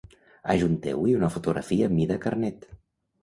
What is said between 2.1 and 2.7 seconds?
carnet.